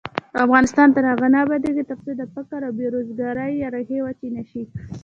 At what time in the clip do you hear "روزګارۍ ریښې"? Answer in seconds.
2.95-3.99